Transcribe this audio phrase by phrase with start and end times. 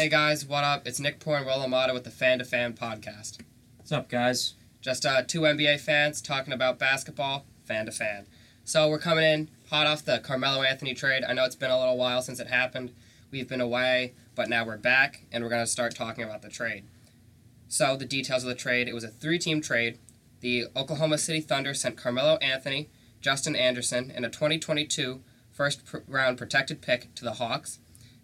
[0.00, 0.86] Hey guys, what up?
[0.86, 3.38] It's Nick Poor and Will Amata with the Fan to Fan podcast.
[3.76, 4.54] What's up, guys?
[4.80, 8.24] Just uh, two NBA fans talking about basketball, fan to fan.
[8.64, 11.22] So we're coming in hot off the Carmelo Anthony trade.
[11.22, 12.94] I know it's been a little while since it happened.
[13.30, 16.48] We've been away, but now we're back and we're going to start talking about the
[16.48, 16.84] trade.
[17.68, 19.98] So the details of the trade: it was a three-team trade.
[20.40, 22.88] The Oklahoma City Thunder sent Carmelo Anthony,
[23.20, 25.20] Justin Anderson, and a 2022
[25.52, 27.80] first round protected pick to the Hawks.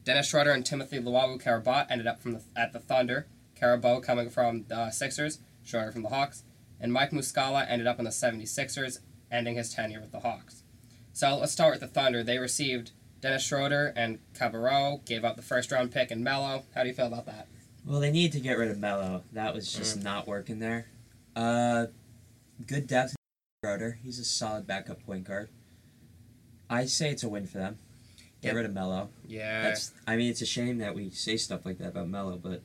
[0.07, 3.27] Dennis Schroeder and Timothy Luwawu Karabot ended up from the, at the Thunder.
[3.61, 6.45] Karabot coming from the Sixers, Schroeder from the Hawks,
[6.81, 9.01] and Mike Muscala ended up in the 76ers,
[9.33, 10.63] ending his tenure with the Hawks.
[11.13, 12.23] So let's start with the Thunder.
[12.23, 16.63] They received Dennis Schroeder and Cabarrot, gave up the first round pick and Melo.
[16.77, 17.49] How do you feel about that?
[17.85, 19.25] Well, they need to get rid of Melo.
[19.33, 20.87] That was just not working there.
[21.35, 21.87] Uh,
[22.65, 23.11] good depth.
[23.11, 23.17] in
[23.69, 23.99] Schroeder.
[24.05, 25.49] He's a solid backup point guard.
[26.71, 27.79] I say it's a win for them.
[28.47, 29.11] Get rid of Melo.
[29.27, 29.63] Yeah.
[29.63, 29.93] That's.
[30.07, 32.63] I mean, it's a shame that we say stuff like that about Melo, but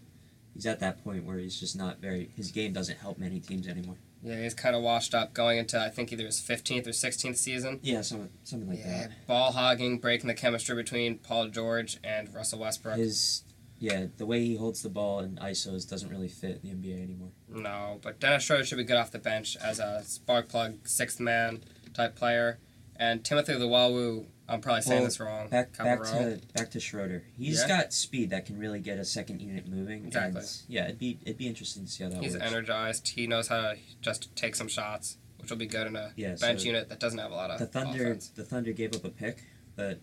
[0.54, 2.29] he's at that point where he's just not very.
[2.35, 3.98] His game doesn't help many teams anymore.
[4.23, 7.38] Yeah, he's kind of washed up going into, I think, either his 15th or 16th
[7.38, 7.79] season.
[7.82, 9.27] Yeah, something something like yeah, that.
[9.27, 12.98] ball hogging, breaking the chemistry between Paul George and Russell Westbrook.
[12.98, 13.43] His.
[13.79, 17.32] Yeah, the way he holds the ball in ISOs doesn't really fit the NBA anymore.
[17.49, 21.20] No, but Dennis Schroeder should be good off the bench as a spark plug, sixth
[21.20, 21.63] man
[21.95, 22.60] type player.
[22.95, 25.48] And Timothy Luwawu, I'm probably saying Well, this wrong.
[25.49, 27.24] Back back to back to Schroeder.
[27.38, 27.68] He's Yeah.
[27.68, 30.05] got speed that can really get a second unit moving.
[30.05, 30.41] Exactly.
[30.41, 32.46] And yeah, it'd be it'd be interesting to see how that He's works.
[32.46, 33.07] energized.
[33.10, 36.35] He knows how to just take some shots, which will be good in a Yeah,
[36.35, 38.27] bench so unit that doesn't have a lot of the Thunder offense.
[38.29, 39.44] the Thunder gave up a pick,
[39.76, 39.99] but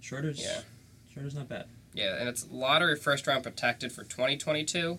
[0.00, 0.60] Schroeder's Yeah.
[1.12, 1.66] Schroeder's not bad.
[1.92, 4.98] Yeah, and it's lottery first round protected for 2022.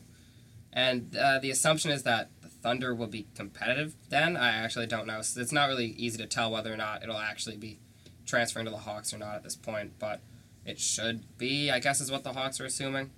[0.71, 4.35] And uh, the assumption is that the Thunder will be competitive then.
[4.35, 5.21] I actually don't know.
[5.21, 7.79] So it's not really easy to tell whether or not it'll actually be
[8.25, 10.21] transferring to the Hawks or not at this point, but
[10.65, 13.11] it should be, I guess, is what the Hawks are assuming.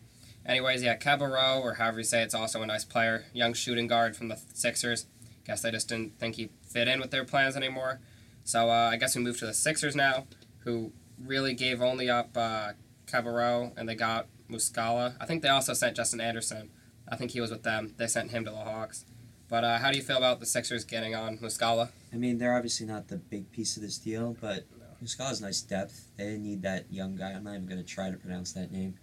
[0.45, 4.16] Anyways, yeah, Cabarrot, or however you say it's also a nice player, young shooting guard
[4.16, 5.08] from the Sixers.
[5.45, 7.99] Guess they just didn't think he fit in with their plans anymore.
[8.43, 10.27] So uh, I guess we move to the Sixers now,
[10.59, 12.73] who really gave only up uh,
[13.08, 15.15] Cabarrot, and they got Muscala.
[15.20, 16.70] I think they also sent Justin Anderson.
[17.09, 17.93] I think he was with them.
[17.98, 19.05] They sent him to the Hawks.
[19.49, 21.89] But uh, how do you feel about the Sixers getting on Muscala?
[22.11, 24.65] I mean, they're obviously not the big piece of this deal, but
[25.02, 26.08] Muscala's nice depth.
[26.17, 27.31] They need that young guy.
[27.31, 28.95] I'm not even gonna try to pronounce that name.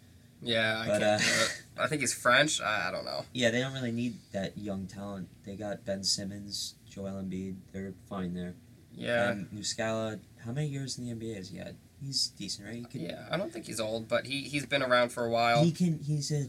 [0.42, 1.62] Yeah, I But, can't uh, do it.
[1.78, 2.60] I think he's French.
[2.60, 3.24] I, I don't know.
[3.32, 5.28] Yeah, they don't really need that young talent.
[5.46, 7.56] They got Ben Simmons, Joel Embiid.
[7.72, 8.54] They're fine there.
[8.94, 11.76] Yeah, And Muscala, how many years in the NBA has he had?
[12.04, 12.88] He's decent, right?
[12.90, 13.26] Could, yeah.
[13.30, 15.64] I don't think he's old, but he he's been around for a while.
[15.64, 15.98] He can.
[16.00, 16.46] He's a.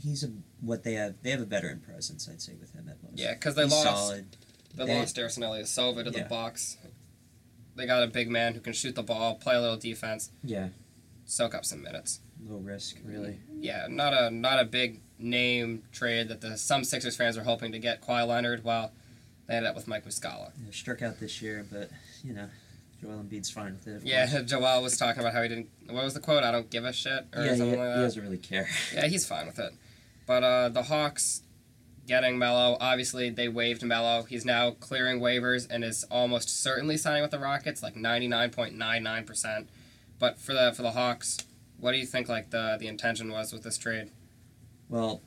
[0.00, 0.28] He's a
[0.60, 1.14] what they have.
[1.22, 3.18] They have a veteran presence, I'd say, with him at most.
[3.18, 4.36] Yeah, because they he's lost solid.
[4.76, 6.28] they, They- lost Darison Ilyasova to the Yeah.
[6.28, 6.76] Bucks.
[7.78, 10.68] They got a big man who can shoot the ball, play a little defense, Yeah,
[11.24, 12.20] soak up some minutes.
[12.46, 13.38] low risk, really.
[13.58, 17.72] Yeah, not a not a big name trade that the some Sixers fans were hoping
[17.72, 18.64] to get Kawhi Leonard.
[18.64, 18.92] Well,
[19.46, 20.50] they ended up with Mike Muscala.
[20.64, 21.88] Yeah, struck out this year, but
[22.24, 22.48] you know,
[23.00, 24.02] Joel Embiid's fine with it.
[24.04, 24.42] Yeah, course.
[24.50, 25.68] Joel was talking about how he didn't.
[25.88, 26.42] What was the quote?
[26.44, 27.96] I don't give a shit or yeah, something he like that.
[27.96, 28.68] He doesn't really care.
[28.92, 29.72] Yeah, he's fine with it.
[30.26, 31.42] But uh, the Hawks
[32.08, 34.22] getting Melo, obviously they waived Melo.
[34.24, 38.50] He's now clearing waivers and is almost certainly signing with the Rockets, like ninety nine
[38.50, 39.68] point nine nine percent.
[40.18, 41.38] But for the for the Hawks,
[41.78, 44.10] what do you think like the the intention was with this trade?
[44.88, 45.20] Well,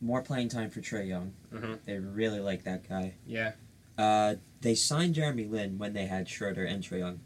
[0.00, 1.32] more playing time for Trae Young.
[1.52, 1.78] Mhm.
[1.86, 3.14] They really like that guy.
[3.26, 3.52] Yeah,
[3.98, 7.20] Uh, they signed Jeremy Lin when they had Schroeder and Trae Young,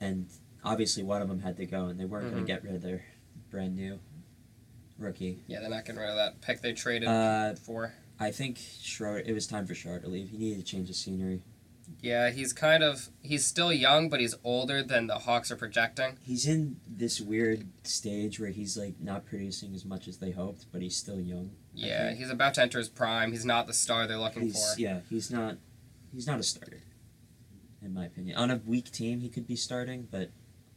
[0.00, 0.26] and
[0.64, 2.30] obviously one of them had to go, and they weren't Mhm.
[2.32, 3.04] going to get rid of their
[3.50, 4.00] brand new
[4.98, 5.38] rookie.
[5.46, 7.94] yeah, they're not getting rid of that pick they traded Uh, for.
[8.20, 9.20] I think Schroeder.
[9.26, 10.28] It was time for Schroeder to leave.
[10.28, 11.42] He needed to change the scenery.
[12.02, 16.18] Yeah, he's kind of he's still young, but he's older than the Hawks are projecting.
[16.22, 20.66] He's in this weird stage where he's like not producing as much as they hoped,
[20.70, 21.50] but he's still young.
[21.74, 23.32] Yeah, he's about to enter his prime.
[23.32, 24.80] He's not the star they're looking He's, for.
[24.80, 25.56] yeah, he's not.
[26.12, 26.80] He's not a starter,
[27.82, 28.36] in my opinion.
[28.36, 30.30] On a weak team, he could be starting, but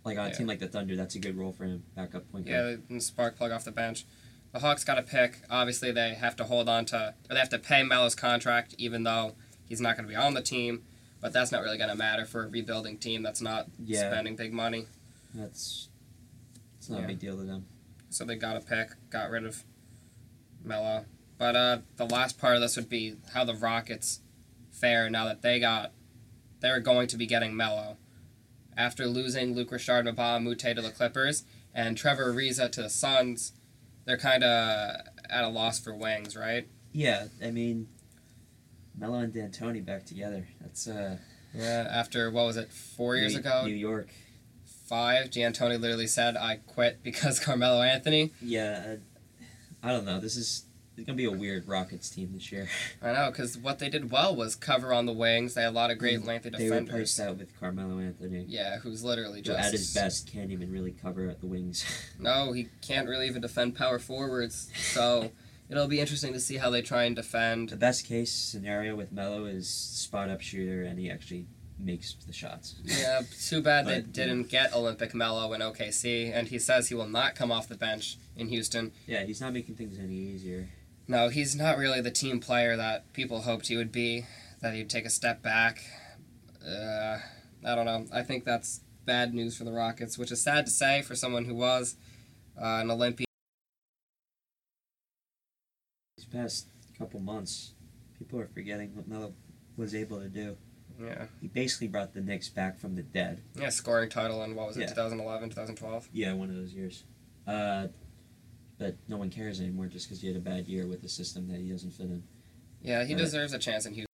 [0.04, 0.36] like on a Yeah.
[0.36, 1.84] team like the Thunder, that's a good role for him.
[1.96, 2.84] Backup point guard.
[2.84, 4.06] they can spark plug off the bench.
[4.54, 5.40] The Hawks got a pick.
[5.50, 9.04] Obviously, they have to hold on to, or they have to pay Melo's contract, even
[9.04, 9.34] though
[9.68, 10.84] he's not going to be on the team.
[11.22, 14.12] But that's not really going to matter for a rebuilding team that's not Yeah.
[14.12, 14.88] spending big money.
[15.34, 15.90] That's.
[16.78, 17.06] It's not Yeah.
[17.06, 17.66] a big deal to them.
[18.10, 19.64] So they got a pick, got rid of
[20.64, 21.06] Melo.
[21.38, 24.20] But uh, the last part of this would be how the Rockets
[24.72, 25.92] fare now that they got,
[26.60, 27.98] they're going to be getting Melo.
[28.78, 31.44] After losing Luc Richard, Mbah Mute to the Clippers
[31.74, 33.54] and Trevor Ariza to the Suns,
[34.06, 34.96] they're kind of
[35.30, 36.68] at a loss for wings, right?
[36.92, 37.88] Yeah, I mean,
[38.98, 40.48] Melo and D'Antoni back together.
[40.62, 41.18] That's uh.
[41.56, 41.88] Yeah.
[41.90, 44.10] After what was it, four years New, ago, New York.
[44.88, 45.30] five.
[45.30, 48.96] D'Antoni literally said, "I quit because Carmelo Anthony." Yeah, uh,
[49.88, 50.20] I don't know.
[50.20, 50.66] This is
[50.98, 52.68] it's gonna be a weird Rockets team this year.
[53.02, 55.54] I know, because what they did well was cover on the wings.
[55.54, 56.90] They had a lot of great Mm, lengthy they defenders.
[56.94, 58.46] replaced that with Carmelo Anthony.
[58.48, 61.84] Yeah, who's literally Who just at his best can't even really cover at the wings.
[62.20, 64.70] No, he can't really even defend power forwards.
[64.76, 65.32] So
[65.70, 67.70] it'll be interesting to see how they try and defend.
[67.70, 71.48] the best case scenario with Melo is spot up shooter and he actually
[71.80, 72.76] makes the shots.
[72.84, 77.08] Yeah, too bad they didn't get Olympic Melo in OKC, and he says he will
[77.10, 78.92] not come off the bench in Houston.
[79.08, 80.70] Yeah, he's not making things any easier.
[81.08, 84.26] No, he's not really the team player that people hoped he would be.
[84.62, 85.84] That he'd take a step back.
[86.66, 87.18] Uh,
[87.66, 88.06] I don't know.
[88.14, 91.44] I think that's bad news for the Rockets, which is sad to say for someone
[91.46, 91.98] who was
[92.58, 93.26] uh, an Olympian.
[96.18, 96.68] These past
[96.98, 97.74] couple months,
[98.18, 99.34] people are forgetting what Melo
[99.76, 100.56] was able to do.
[101.02, 103.42] Yeah, He basically brought the Knicks back from the dead.
[103.60, 104.88] yeah, scoring title in what was it, Yeah.
[104.90, 106.10] 2011, 2012.
[106.14, 107.04] Yeah, one of those years.
[107.48, 107.88] Uh,
[108.84, 111.48] but no one cares anymore just because he had a bad year with the system
[111.48, 112.22] that he doesn't fit in.
[112.82, 113.24] Yeah, he Right.
[113.24, 114.08] deserves a chance in Houston.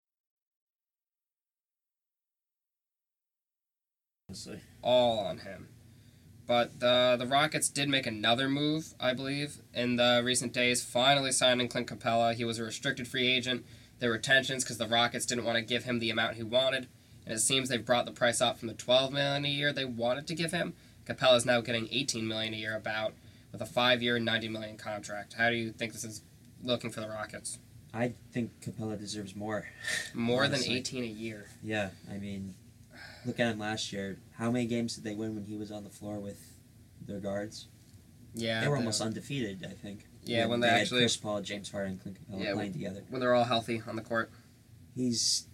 [4.28, 4.60] Honestly.
[4.82, 5.68] all on him.
[6.46, 11.32] But the the Rockets did make another move, I believe, in the recent days, finally
[11.32, 12.34] signing Clint Capela.
[12.34, 13.64] He was a restricted free agent.
[14.00, 16.88] There were tensions because the Rockets didn't want to give him the amount he wanted,
[17.24, 19.86] and it seems they've brought the price up from the 12 million a year they
[19.86, 20.74] wanted to give him.
[21.06, 23.14] Capela is now getting 18 million a year, about
[23.52, 25.34] with a five-year, 90 million contract.
[25.34, 26.22] How do you think this is
[26.62, 27.58] looking for the Rockets?
[27.94, 29.66] I think Capela deserves more.
[30.14, 30.68] More Honestly.
[30.68, 31.46] than 18 a year.
[31.62, 32.54] Yeah, I mean,
[33.24, 34.18] look at him last year.
[34.36, 36.52] How many games did they win when he was on the floor with
[37.06, 37.68] their guards?
[38.34, 40.04] Yeah, they were the- almost undefeated, I think.
[40.22, 43.02] Yeah, when they had actually- Chris Paul, James Harden, Clint Capela Yeah, playing together.
[43.08, 44.30] when they're all healthy on the court.
[44.94, 45.46] He's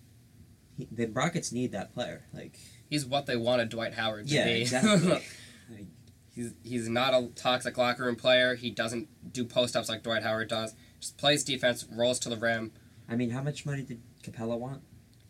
[0.76, 2.25] he, the Rockets need that player.
[2.32, 2.58] Like,
[2.91, 4.62] He's what they wanted Dwight Howard to yeah, be.
[4.62, 5.08] exactly.
[5.70, 5.87] Like,
[6.34, 8.54] He's he's not a toxic locker room player.
[8.56, 10.75] He doesn't do post ups like Dwight Howard does.
[11.00, 12.72] Just plays defense, rolls to the rim.
[13.08, 14.82] I mean, how much money did Capela want?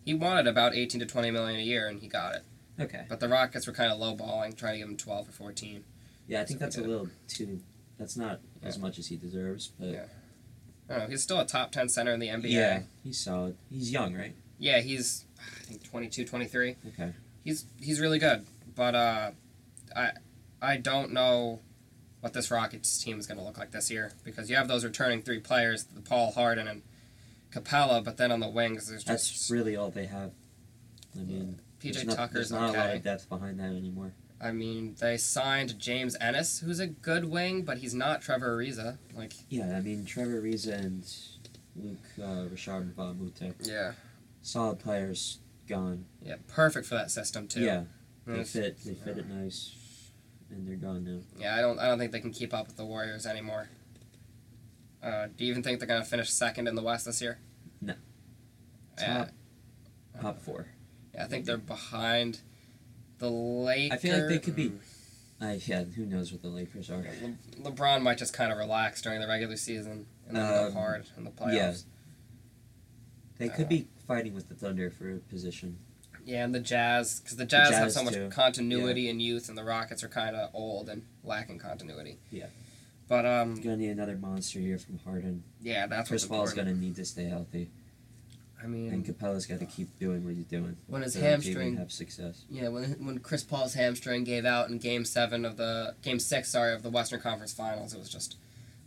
[0.05, 2.43] He wanted about eighteen to twenty million a year, and he got it.
[2.81, 3.05] Okay.
[3.09, 5.85] But the Rockets were kind of lowballing, trying to give him twelve or fourteen.
[6.27, 7.61] Yeah, I think So that's a little too.
[7.99, 10.05] That's not as much as he deserves, but Yeah.
[10.89, 11.09] I don't know.
[11.11, 12.51] He's still a top ten center in the NBA.
[12.51, 13.57] yeah, he's solid.
[13.71, 14.35] He's young, right?
[14.59, 16.77] Yeah, he's I think 22, 23.
[16.89, 17.13] Okay.
[17.45, 19.31] He's he's really good, but uh,
[19.95, 20.13] I
[20.63, 21.61] I don't know
[22.21, 24.85] what this Rockets team is going to look like this year because you have those
[24.85, 26.83] returning three players, the Paul Harden and
[27.53, 30.33] Capela, but then on the wings there's That's just really all they have.
[31.15, 34.13] I mean, there's PJ not, Tucker's there's not a lot of depth behind that anymore.
[34.41, 38.99] I mean, they signed James Ennis, who's a good wing, but he's not Trevor Ariza.
[39.15, 41.07] Like, Yeah, I mean Trevor Ariza and
[41.77, 43.93] Luc uh, Richard Mbamute, yeah,
[44.43, 46.07] solid players, gone.
[46.23, 47.61] yeah, perfect for that system too.
[47.61, 47.85] Yeah,
[48.27, 48.79] they fit.
[48.85, 49.75] They fit it nice,
[50.55, 51.19] and they're gone now.
[51.39, 53.69] Yeah, I don't, I don't think they can keep up with the Warriors anymore.
[55.03, 57.39] Uh, do you even think they're gonna finish second in the West this year?
[57.81, 57.95] No.
[58.99, 59.31] Yeah, Top
[60.23, 60.67] top four.
[61.15, 62.41] yeah, I think they're behind
[63.19, 63.99] the Lakers.
[63.99, 64.73] I feel like they could be-
[65.41, 67.05] I yeah, who knows what the Lakers are?
[67.59, 70.73] Le- LeBron might just kind of relax during the regular season and then go Um,
[70.73, 71.55] hard in the playoffs.
[71.55, 71.73] yeah.
[73.37, 75.79] They could Uh, be fighting with the Thunder for a position.
[76.25, 78.29] Yeah, and the Jazz, because the Jazz have so much too.
[78.31, 82.19] continuity and youth, and the Rockets are kind of old and lacking continuity.
[82.31, 82.47] Yeah.
[83.09, 85.45] But um, Gonna need another monster year from Harden.
[85.61, 86.77] yeah, that's Chris Paul's important.
[86.77, 87.71] gonna need to stay healthy,
[88.63, 90.79] I mean, and Capela's got to keep doing what he's doing.
[90.87, 92.45] when his so hamstring, have success.
[92.49, 96.51] yeah, when when Chris Paul's hamstring gave out in Game Seven of the Game Six,
[96.51, 98.37] sorry, of the Western Conference Finals, it was just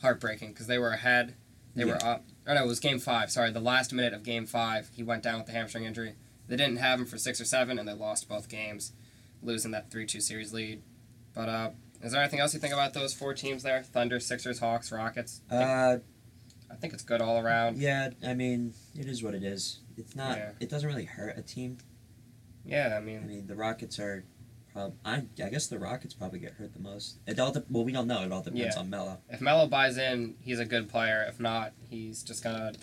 [0.01, 1.35] heartbreaking because they were ahead,
[1.75, 2.23] they were up.
[2.47, 3.29] Or no, it was Game Five.
[3.29, 6.15] Sorry, the last minute of Game Five, he went down with the hamstring injury.
[6.47, 8.93] They didn't have him for six or seven, and they lost both games,
[9.41, 10.81] losing that three-two series lead.
[11.33, 11.69] But uh,
[12.01, 13.83] is there anything else you think about those four teams there?
[13.83, 15.41] Thunder, Sixers, Hawks, Rockets.
[15.49, 15.97] I think, Uh,
[16.71, 17.77] I think it's good all around.
[17.77, 18.09] yeah.
[18.25, 19.79] I mean, it is what it is.
[19.97, 20.37] It's not.
[20.37, 20.51] Yeah.
[20.59, 21.77] It doesn't really hurt a team.
[22.65, 23.19] Yeah, I mean.
[23.23, 24.25] I mean, the Rockets are.
[24.73, 27.17] Prob- I, I guess the Rockets probably get hurt the most.
[27.25, 28.21] It all de- well, we don't know.
[28.23, 28.79] It all depends Yeah.
[28.79, 29.17] on Melo.
[29.29, 31.25] if Melo buys in, he's a good player.
[31.27, 32.73] If not, he's just gonna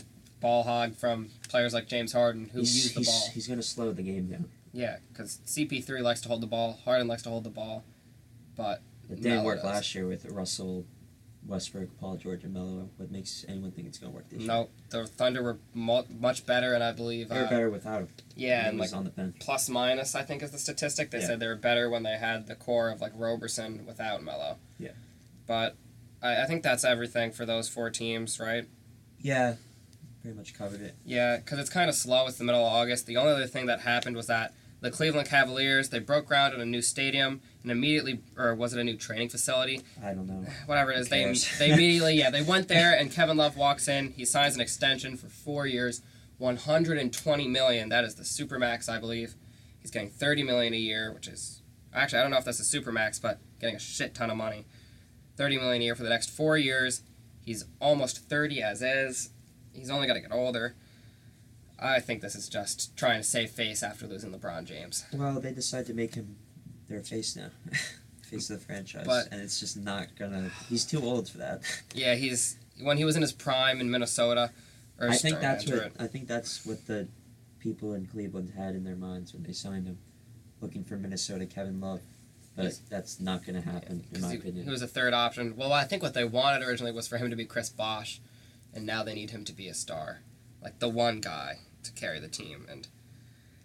[0.45, 3.29] ball hog from players like James Harden who he's, use the he's, ball.
[3.33, 4.45] He's gonna slow the game down.
[4.73, 7.83] Yeah, because CP3 likes to hold the ball, Harden likes to hold the ball,
[8.57, 9.65] but It didn't Melo work does.
[9.65, 10.85] last year with Russell,
[11.47, 12.89] Westbrook, Paul George, and Melo.
[12.97, 14.49] What makes anyone think it's gonna work this year?
[14.49, 18.01] no, the Thunder were mo- much better, and I believe They were uh, better without
[18.01, 18.09] him.
[18.37, 19.37] yeah, and like on the bench.
[19.41, 21.11] plus minus I think is the statistic.
[21.11, 21.27] They Yeah.
[21.29, 24.57] said they were better when they had the core of like Roberson without Melo.
[24.79, 24.91] Yeah.
[25.47, 25.77] But
[26.23, 28.67] I, I think that's everything for those four teams, right?
[29.21, 29.55] Yeah,
[30.25, 30.95] pretty much covered it.
[31.05, 32.27] Yeah, because it's kind of slow.
[32.27, 33.07] It's the middle of August.
[33.07, 35.91] The only other thing that happened was that the Cleveland Cavaliers.
[35.91, 39.29] They broke ground on a new stadium and immediately, or was it a new training
[39.29, 39.83] facility?
[40.03, 40.47] I don't know.
[40.65, 44.13] Whatever it is, they they immediately yeah they went there and Kevin Love walks in.
[44.13, 46.01] He signs an extension for four years,
[46.39, 47.91] 120 million.
[47.91, 49.35] That is the supermax, I believe.
[49.81, 51.61] He's getting 30 million a year, which is
[51.93, 54.65] actually I don't know if that's a supermax, but getting a shit ton of money.
[55.37, 57.03] 30 million a year for the next four years.
[57.43, 59.29] He's almost 30 as is.
[59.75, 60.75] He's only got to get older.
[61.79, 65.05] I think this is just trying to save face after losing LeBron James.
[65.13, 66.37] Well, they decided to make him
[66.89, 67.49] their face now,
[68.23, 70.51] face of the franchise, But- and it's just not gonna.
[70.69, 71.63] He's too old for that.
[71.95, 74.51] Yeah, he's when he was in his prime in Minnesota.
[75.01, 77.09] Or I think that's what I think that's what the
[77.59, 79.99] people in Cleveland had in their minds when they signed him,
[80.61, 82.01] looking for Minnesota Kevin Love,
[82.55, 82.81] but Yes.
[82.89, 84.65] that's not gonna happen in 'Cause my he, opinion.
[84.65, 85.57] he was a third option.
[85.57, 88.21] Well, I think what they wanted originally was for him to be Chris Bosh,
[88.75, 90.21] and now they need him to be a star,
[90.63, 92.67] like the one guy to carry the team.
[92.71, 92.87] And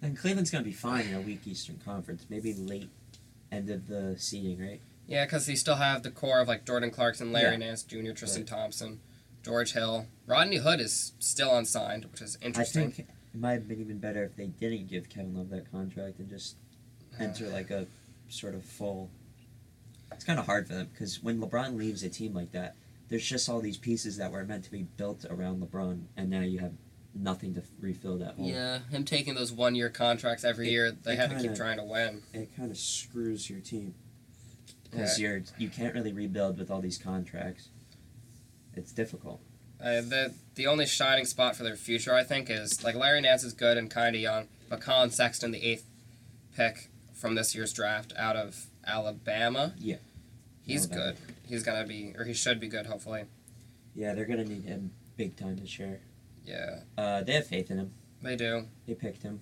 [0.01, 2.89] And Cleveland's gonna be fine in a weak Eastern Conference, maybe late
[3.51, 4.81] end of the seeding, right?
[5.07, 7.57] yeah, because they still have the core of like Jordan Clarkson, Larry Yeah.
[7.57, 8.47] Nance Jr., Tristan Right.
[8.47, 8.99] Thompson,
[9.43, 12.87] George Hill, Rodney Hood is still unsigned, which is interesting.
[12.89, 15.71] I think it might have been even better if they didn't give Kevin Love that
[15.71, 16.55] contract and just
[17.19, 17.87] enter like a
[18.29, 19.09] sort of full.
[20.11, 22.75] It's kind of hard for them because when LeBron leaves a team like that,
[23.09, 26.41] there's just all these pieces that were meant to be built around LeBron, and now
[26.41, 26.73] you have
[27.15, 28.47] nothing to refill that hole.
[28.47, 31.77] Yeah, him taking those one year contracts every It- year, they had to keep trying
[31.77, 32.21] to win.
[32.33, 33.95] It kind of screws your team
[34.83, 37.69] because you're you can't really rebuild with all these contracts.
[38.75, 39.41] It's difficult.
[39.81, 43.43] Uh, the the only shining spot for their future, I think, is like Larry Nance
[43.43, 45.85] is good and kind of young, but Collin Sexton, the eighth
[46.55, 49.97] pick from this year's draft out of Alabama, Yeah.
[50.61, 51.13] he's Alabama.
[51.13, 51.35] good.
[51.50, 53.24] He's gonna be, or he should be good, hopefully.
[53.96, 56.00] Yeah, they're gonna need him big time this year.
[56.46, 57.91] Yeah, Uh, they have faith in him.
[58.22, 58.68] they do.
[58.88, 59.41] They picked him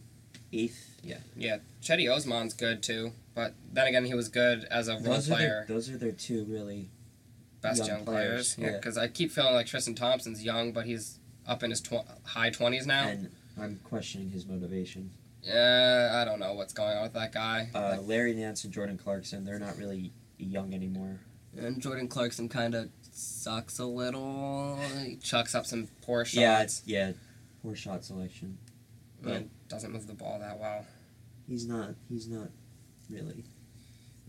[0.52, 1.00] eighth.
[1.04, 1.58] Yeah, yeah.
[1.82, 5.36] Cedi Osman's good too, but then again, he was good as a role Those are
[5.36, 6.90] player, their, those are their two really
[7.62, 8.58] best young young, players, players.
[8.58, 8.78] Yeah, yeah.
[8.78, 12.50] because I keep feeling like Tristan Thompson's young, but he's up in his tw- high
[12.50, 13.08] twenties now.
[13.10, 15.12] and I'm questioning his motivation.
[15.44, 17.70] Yeah, I don't know what's going on with that guy.
[17.74, 21.20] Uh, Larry Nance and Jordan Clarkson, they're not really young anymore.
[21.58, 24.80] And Jordan Clarkson kind of sucks a little.
[25.04, 26.36] He chucks up some poor shots.
[26.36, 27.12] Yeah, it's yeah,
[27.64, 28.58] poor shot selection.
[29.26, 30.86] and doesn't move the ball that well.
[31.48, 31.96] He's not.
[32.10, 32.50] He's not
[33.10, 33.44] really.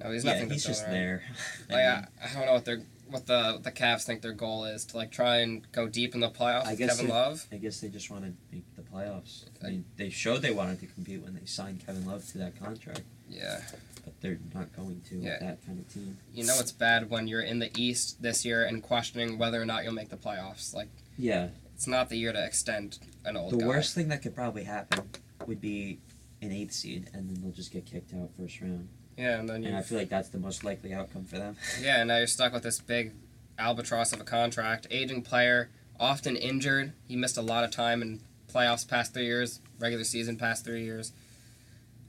[0.03, 0.51] No, he's yeah, nothing.
[0.51, 0.93] he's just around.
[0.93, 1.23] there.
[1.69, 4.65] I Like I, I don't know what their what the the Cavs think their goal
[4.65, 6.67] is to like try and go deep in the playoffs.
[6.67, 7.47] I with guess Kevin Love.
[7.53, 9.45] I guess they just want to make the playoffs.
[9.63, 12.59] I mean, they showed they wanted to compete when they signed Kevin Love to that
[12.59, 13.61] contract, Yeah,
[14.05, 15.39] but they're not going to Yeah.
[15.41, 16.17] that kind of team.
[16.35, 19.67] you know it's bad when you're in the East this year and questioning whether or
[19.67, 20.75] not you'll make the playoffs.
[20.75, 23.67] Like Yeah, it's not the year to extend an old the guy.
[23.67, 25.09] worst thing that could probably happen
[25.47, 25.99] would be
[26.41, 28.89] an eighth seed, and then they'll just get kicked out first round.
[29.17, 31.57] Yeah, and then you And I feel like that's the most likely outcome for them.
[31.83, 33.13] Yeah, and now you're stuck with this big
[33.59, 34.87] albatross of a contract.
[34.91, 35.69] Aging player,
[35.99, 36.93] often injured.
[37.09, 38.21] He missed a lot of time in
[38.53, 41.13] playoffs past three years, regular season past three years.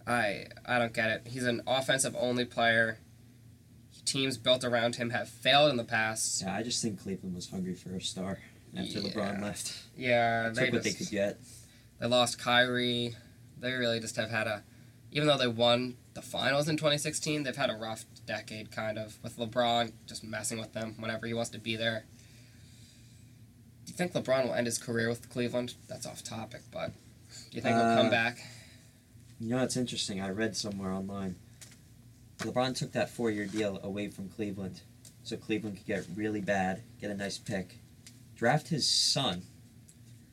[0.09, 1.27] I I don't get it.
[1.27, 2.99] He's an offensive only player.
[4.05, 6.41] Teams built around him have failed in the past.
[6.41, 8.39] Yeah, I just think Cleveland was hungry for a star
[8.75, 9.09] after Yeah.
[9.11, 9.73] LeBron left.
[9.95, 11.37] Yeah, Took they what they could get.
[11.99, 13.15] They lost Kyrie.
[13.59, 14.63] They really just have had a,
[15.11, 19.19] even though they won the finals in 2016, they've had a rough decade, kind of,
[19.21, 22.05] with LeBron just messing with them whenever he wants to be there.
[23.85, 25.75] Do you think LeBron will end his career with Cleveland?
[25.87, 26.93] That's off topic, but
[27.51, 28.39] do you think he'll Uh, come back?
[29.39, 30.19] You know, it's interesting.
[30.21, 31.35] I read somewhere online.
[32.39, 34.81] LeBron took that four-year deal away from Cleveland,
[35.23, 37.79] so Cleveland could get really bad, get a nice pick,
[38.35, 39.43] draft his son,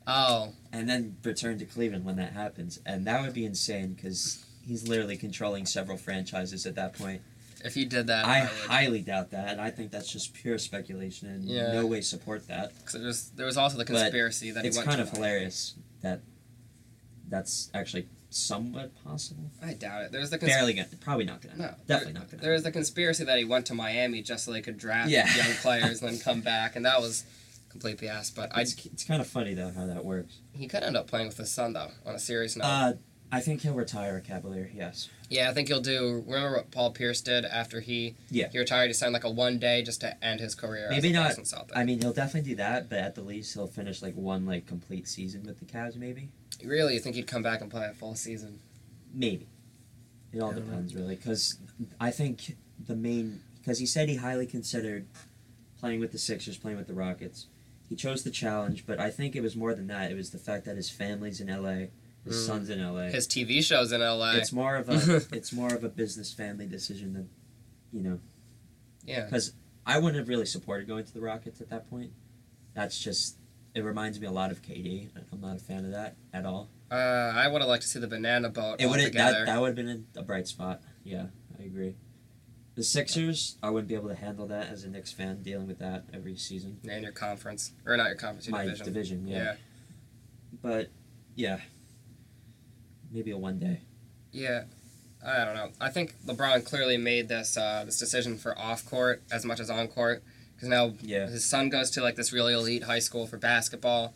[0.09, 2.79] Oh, and then return to Cleveland when that happens.
[2.85, 7.21] And that would be insane because he's literally controlling several franchises at that point.
[7.65, 10.57] if he did that, I I, highly doubt that, and I think that's just pure
[10.59, 11.73] speculation and Yeah.
[11.73, 12.71] no way support that.
[12.85, 15.03] 'cause there was, there was also the But conspiracy that he It's went kind to
[15.03, 16.21] of hilarious that
[17.27, 19.49] that's actually somewhat possible.
[19.61, 20.11] I doubt it.
[20.11, 21.55] There's the cons- Barely gonna, probably not gonna.
[21.57, 22.43] No, definitely there, not gonna.
[22.43, 25.27] There was the conspiracy that he went to Miami just so they could draft Yeah.
[25.35, 27.23] young players and then come back, and that was
[27.69, 28.33] complete BS.
[28.35, 30.39] But I, It's, it's kind of funny though how that works.
[30.53, 31.89] he could end up playing with his son though.
[32.05, 32.93] On a serious note, Uh,
[33.31, 34.71] I think he'll retire a Cavalier.
[34.73, 35.09] Yes.
[35.29, 36.23] yeah, I think he'll do.
[36.25, 38.47] Remember what Paul Pierce did after he Yeah.
[38.49, 38.87] he retired?
[38.87, 40.87] He signed like a one day just to end his career.
[40.89, 41.37] Maybe not-
[41.75, 44.65] I mean, he'll definitely do that, but at the least he'll finish like one like
[44.65, 45.95] complete season with the Cavs.
[45.97, 46.29] Maybe.
[46.63, 48.59] Really, you think he'd come back and play a full season?
[49.13, 49.47] Maybe.
[50.33, 51.57] It all I depends, really, because
[51.99, 55.05] I think the main because he said he highly considered
[55.79, 57.47] playing with the Sixers, playing with the Rockets.
[57.89, 60.11] He chose the challenge, but I think it was more than that.
[60.11, 61.87] It was the fact that his family's in LA,
[62.25, 62.45] His Mm.
[62.45, 63.09] son's in L.A.
[63.09, 64.31] His TV show's in LA.
[64.33, 67.29] it's more of a it's more of a business family decision than,
[67.93, 68.19] you know.
[69.05, 69.23] yeah.
[69.25, 69.53] Because
[69.85, 72.11] I wouldn't have really supported going to the Rockets at that point.
[72.73, 73.37] That's just
[73.77, 75.07] it reminds me a lot of KD.
[75.31, 76.67] I'm not a fan of that at all.
[76.89, 79.67] Uh, I would have liked to see the banana boat It would that that would
[79.67, 80.81] have been a, bright spot.
[81.03, 81.27] Yeah,
[81.59, 81.95] I agree.
[82.73, 85.77] The Sixers, I wouldn't be able to handle that as a Knicks fan dealing with
[85.77, 86.79] that every season.
[86.83, 88.85] in your conference or not your conference, your My division.
[88.85, 89.37] division, yeah.
[89.37, 89.55] yeah.
[90.63, 90.89] But
[91.35, 91.59] yeah,
[93.11, 93.81] maybe a one day.
[94.31, 94.63] Yeah,
[95.23, 95.69] I don't know.
[95.79, 99.69] I think LeBron clearly made this uh, this decision for off court as much as
[99.69, 100.23] on court
[100.57, 104.13] because now Yeah, his son goes to like this really elite high school for basketball.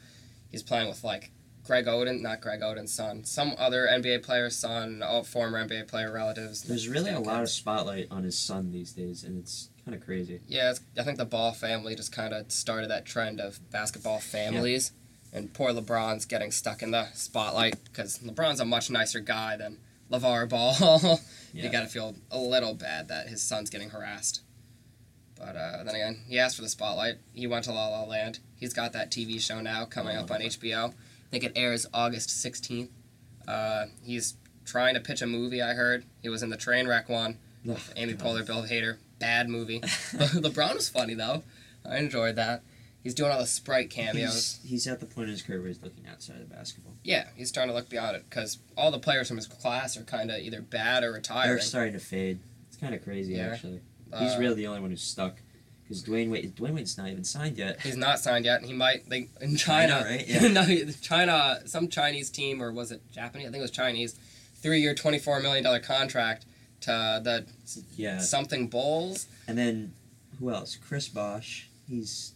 [0.52, 1.32] He's playing with like
[1.64, 6.12] Greg Oden, not Greg Oden's son, some other NBA player's son, all former NBA player
[6.12, 6.64] relatives.
[6.64, 10.04] there's really a lot of spotlight on his son these days, and it's kind of
[10.04, 10.42] crazy.
[10.48, 14.20] Yeah, it's, I think the Ball family just kind of started that trend of basketball
[14.20, 14.92] families,
[15.32, 19.78] and poor LeBron's getting stuck in the spotlight because LeBron's a much nicer guy than
[20.12, 21.20] LeVar Ball.
[21.54, 21.66] Yeah.
[21.66, 24.40] you got to feel a little bad that his son's getting harassed.
[25.42, 27.16] But uh, then again, he asked for the spotlight.
[27.34, 28.40] He went to La La Land.
[28.56, 30.90] He's got that TV show now coming up on HBO.
[30.92, 30.94] I
[31.32, 32.90] think it airs August 16th.
[33.48, 36.06] Uh, he's trying to pitch a movie, I heard.
[36.22, 37.40] He was in the train Trainwreck one.
[37.70, 38.28] Ugh, Amy God.
[38.28, 38.98] Poehler, Bill Hader.
[39.18, 39.80] Bad movie.
[40.12, 41.42] LeBron was funny, though.
[41.90, 42.62] I enjoyed that.
[43.04, 44.60] He's doing all the Sprite cameos.
[44.62, 46.94] He's, he's at the point in his career where he's looking outside of basketball.
[47.04, 50.04] Yeah, he's starting to look beyond it because all the players from his class are
[50.04, 51.50] kind of either bad or retired.
[51.50, 52.40] They're starting to fade.
[52.68, 53.48] It's kind of crazy, Yeah.
[53.48, 53.82] actually.
[54.20, 55.38] He's Uh, really the only one who's stuck.
[55.84, 57.82] Because Dwyane Wade, Dwyane Wade's not even signed yet.
[57.82, 58.64] He's not signed yet.
[58.64, 59.10] He might.
[59.10, 60.26] like in China, right?
[60.28, 60.48] Yeah.
[60.48, 60.66] no,
[61.02, 61.60] China.
[61.66, 63.48] Some Chinese team, or was it Japanese?
[63.48, 64.16] I think it was Chinese.
[64.56, 66.46] Three-year, twenty-four million dollar contract
[66.82, 67.46] to the
[67.98, 68.20] Yeah.
[68.20, 69.28] something Bulls.
[69.48, 69.94] And then
[70.40, 70.78] who else?
[70.78, 71.68] Chris Bosh.
[71.90, 72.34] He's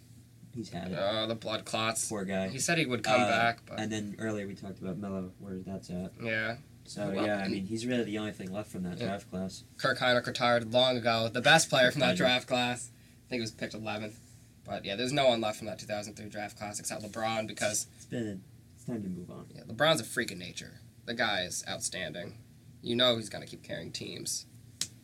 [0.54, 0.98] he's had it.
[0.98, 2.10] Uh, the blood clots.
[2.10, 2.50] Poor guy.
[2.50, 5.32] He said he would come Uh, back, but And then earlier we talked about Melo,
[5.40, 6.12] where that's at.
[6.22, 6.58] yeah.
[6.88, 9.08] So Well, yeah, I mean he's really the only thing left from that Yeah.
[9.08, 9.64] draft class.
[9.78, 11.30] Kirk Hinrich retired long ago.
[11.30, 12.92] The best player from that draft class.
[13.26, 14.20] I think he was picked 11th.
[14.66, 18.06] But yeah, there's no one left from that 2003 draft class except LeBron because It's
[18.06, 18.42] been
[18.76, 19.46] it's time to move on.
[19.54, 20.80] yeah, LeBron's a freak of nature.
[21.06, 22.38] The guy is outstanding.
[22.82, 24.46] You know he's going to keep carrying teams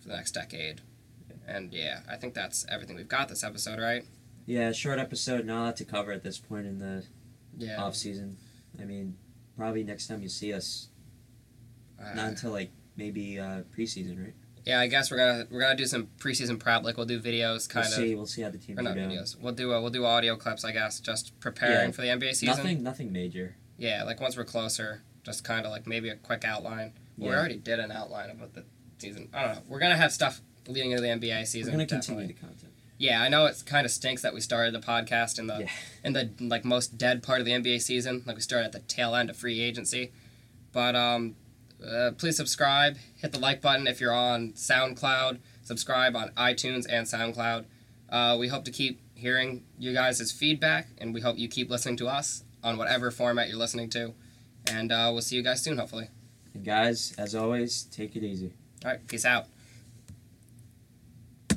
[0.02, 0.82] for the next decade.
[1.48, 4.06] And yeah, I think that's everything we've got this episode, right?
[4.46, 7.04] Yeah, short episode, not a lot to cover at this point in the
[7.58, 7.82] Yeah.
[7.82, 8.38] off season.
[8.80, 9.18] I mean,
[9.58, 10.88] probably next time you see us,
[12.04, 14.34] Uh, not until like maybe uh, preseason, right?
[14.66, 16.84] yeah, I guess we're gonna we're gonna do some preseason prep.
[16.84, 18.16] Like we'll do videos, kind we'll of, see.
[18.16, 18.78] We'll see how the team.
[18.80, 19.10] or not doing.
[19.10, 19.40] videos.
[19.40, 21.92] We'll do uh, we'll do audio clips, I guess, just preparing Yeah.
[21.92, 22.58] for the NBA season.
[22.58, 23.56] Nothing, nothing major.
[23.78, 26.94] Yeah, like once we're closer, just kind of like maybe a quick outline.
[27.18, 28.64] Well, We already did an outline about the
[29.00, 29.30] season.
[29.34, 29.62] I don't know.
[29.68, 31.72] We're gonna have stuff leading into the NBA season.
[31.74, 32.26] We're gonna definitely.
[32.28, 32.74] continue the content.
[33.00, 35.70] Yeah, I know it kind of stinks that we started the podcast in the Yeah.
[36.04, 38.22] in the like most dead part of the NBA season.
[38.28, 40.12] Like we started at the tail end of free agency.
[40.72, 41.36] But um,
[41.86, 42.98] uh, please subscribe.
[43.18, 45.40] Hit the like button if you're on SoundCloud.
[45.64, 47.66] Subscribe on iTunes and SoundCloud.
[48.10, 51.98] Uh, we hope to keep hearing you guys' feedback, and we hope you keep listening
[51.98, 54.14] to us on whatever format you're listening to.
[54.68, 56.10] And uh, we'll see you guys soon, hopefully.
[56.54, 58.52] And guys, as always, take it easy.
[58.84, 59.46] All right, peace out.